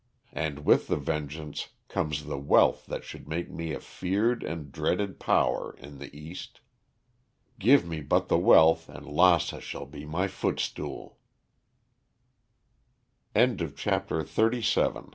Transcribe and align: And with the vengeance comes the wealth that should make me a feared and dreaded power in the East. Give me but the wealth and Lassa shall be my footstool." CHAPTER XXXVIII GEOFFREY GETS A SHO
And 0.33 0.65
with 0.65 0.87
the 0.87 0.97
vengeance 0.97 1.67
comes 1.87 2.25
the 2.25 2.39
wealth 2.39 2.87
that 2.87 3.03
should 3.03 3.27
make 3.27 3.51
me 3.51 3.71
a 3.71 3.79
feared 3.79 4.41
and 4.43 4.71
dreaded 4.71 5.19
power 5.19 5.75
in 5.77 5.99
the 5.99 6.09
East. 6.17 6.59
Give 7.59 7.85
me 7.85 8.01
but 8.01 8.27
the 8.27 8.39
wealth 8.39 8.89
and 8.89 9.05
Lassa 9.05 9.61
shall 9.61 9.85
be 9.85 10.03
my 10.03 10.27
footstool." 10.27 11.19
CHAPTER 13.35 13.57
XXXVIII 13.63 14.25
GEOFFREY 14.25 14.49
GETS 14.59 14.77
A 14.79 14.91
SHO 15.03 15.09